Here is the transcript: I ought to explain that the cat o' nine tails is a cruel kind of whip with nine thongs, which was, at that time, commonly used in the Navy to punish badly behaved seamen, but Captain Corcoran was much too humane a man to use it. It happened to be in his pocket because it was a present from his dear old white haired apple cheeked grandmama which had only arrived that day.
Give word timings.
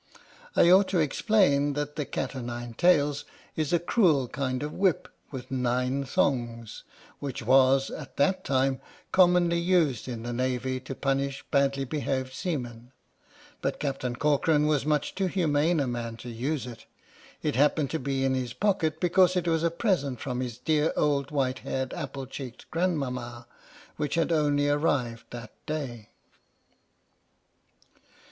I 0.55 0.71
ought 0.71 0.87
to 0.87 0.97
explain 0.99 1.73
that 1.73 1.95
the 1.95 2.05
cat 2.05 2.35
o' 2.35 2.41
nine 2.41 2.73
tails 2.73 3.23
is 3.55 3.71
a 3.71 3.77
cruel 3.77 4.27
kind 4.27 4.63
of 4.63 4.73
whip 4.73 5.07
with 5.29 5.51
nine 5.51 6.05
thongs, 6.05 6.81
which 7.19 7.43
was, 7.43 7.91
at 7.91 8.17
that 8.17 8.43
time, 8.43 8.81
commonly 9.11 9.59
used 9.59 10.07
in 10.07 10.23
the 10.23 10.33
Navy 10.33 10.79
to 10.79 10.95
punish 10.95 11.45
badly 11.51 11.85
behaved 11.85 12.33
seamen, 12.33 12.91
but 13.61 13.79
Captain 13.79 14.15
Corcoran 14.15 14.65
was 14.65 14.87
much 14.87 15.13
too 15.13 15.27
humane 15.27 15.79
a 15.79 15.85
man 15.85 16.17
to 16.17 16.29
use 16.29 16.65
it. 16.65 16.87
It 17.43 17.55
happened 17.55 17.91
to 17.91 17.99
be 17.99 18.25
in 18.25 18.33
his 18.33 18.53
pocket 18.53 18.99
because 18.99 19.35
it 19.35 19.47
was 19.47 19.61
a 19.61 19.69
present 19.69 20.19
from 20.19 20.39
his 20.39 20.57
dear 20.57 20.91
old 20.97 21.29
white 21.29 21.59
haired 21.59 21.93
apple 21.93 22.25
cheeked 22.25 22.65
grandmama 22.71 23.45
which 23.97 24.15
had 24.15 24.31
only 24.31 24.67
arrived 24.67 25.25
that 25.29 25.53
day. 25.67 26.09